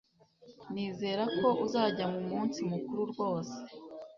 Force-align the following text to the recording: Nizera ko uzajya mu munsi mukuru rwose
Nizera 0.73 1.23
ko 1.37 1.47
uzajya 1.65 2.05
mu 2.13 2.21
munsi 2.29 2.59
mukuru 2.71 3.01
rwose 3.11 3.55